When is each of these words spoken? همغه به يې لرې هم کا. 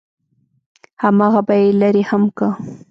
همغه 1.03 1.41
به 1.47 1.55
يې 1.61 1.69
لرې 1.79 2.03
هم 2.09 2.23
کا. 2.37 2.49